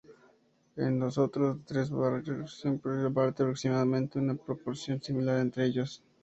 [0.77, 6.03] En los otros tres barrios se reparte, aproximadamente en una proporción similar entre ellos.